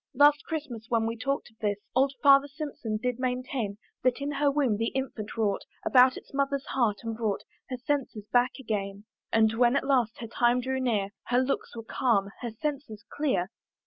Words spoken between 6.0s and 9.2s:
its mother's heart, and brought Her senses back again: